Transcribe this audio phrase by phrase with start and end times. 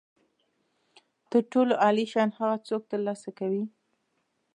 [1.31, 3.63] تر ټولو عالي شیان هغه څوک ترلاسه کوي.